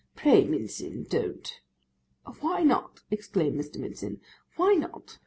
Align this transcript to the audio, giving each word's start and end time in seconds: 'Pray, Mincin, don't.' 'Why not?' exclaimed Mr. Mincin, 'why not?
'Pray, 0.15 0.45
Mincin, 0.47 1.03
don't.' 1.07 1.61
'Why 2.39 2.63
not?' 2.63 3.01
exclaimed 3.11 3.55
Mr. 3.59 3.77
Mincin, 3.77 4.19
'why 4.55 4.73
not? 4.73 5.19